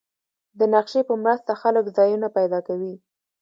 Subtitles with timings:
[0.59, 2.93] د نقشې په مرسته خلک ځایونه پیدا کوي.